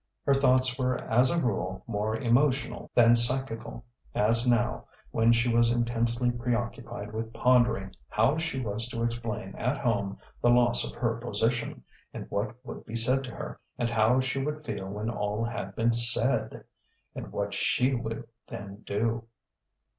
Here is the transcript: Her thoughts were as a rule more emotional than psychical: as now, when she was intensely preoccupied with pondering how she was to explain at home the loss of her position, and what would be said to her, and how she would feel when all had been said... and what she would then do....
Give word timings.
Her 0.25 0.33
thoughts 0.33 0.79
were 0.79 0.97
as 0.97 1.29
a 1.29 1.39
rule 1.39 1.83
more 1.85 2.15
emotional 2.17 2.89
than 2.95 3.15
psychical: 3.15 3.85
as 4.15 4.49
now, 4.49 4.85
when 5.11 5.31
she 5.31 5.47
was 5.47 5.71
intensely 5.71 6.31
preoccupied 6.31 7.13
with 7.13 7.31
pondering 7.33 7.93
how 8.09 8.39
she 8.39 8.59
was 8.59 8.87
to 8.87 9.03
explain 9.03 9.53
at 9.57 9.77
home 9.77 10.17
the 10.41 10.49
loss 10.49 10.83
of 10.83 10.95
her 10.95 11.17
position, 11.17 11.83
and 12.15 12.25
what 12.31 12.55
would 12.65 12.83
be 12.83 12.95
said 12.95 13.23
to 13.25 13.29
her, 13.35 13.59
and 13.77 13.91
how 13.91 14.19
she 14.19 14.41
would 14.43 14.65
feel 14.65 14.87
when 14.89 15.11
all 15.11 15.43
had 15.45 15.75
been 15.75 15.93
said... 15.93 16.63
and 17.13 17.31
what 17.31 17.53
she 17.53 17.93
would 17.93 18.27
then 18.47 18.77
do.... 18.87 19.25